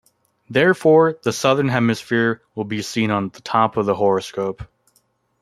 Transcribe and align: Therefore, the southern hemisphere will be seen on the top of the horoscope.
Therefore, 0.49 1.19
the 1.21 1.31
southern 1.31 1.67
hemisphere 1.67 2.41
will 2.55 2.63
be 2.63 2.81
seen 2.81 3.11
on 3.11 3.29
the 3.29 3.41
top 3.41 3.77
of 3.77 3.85
the 3.85 3.93
horoscope. 3.93 4.63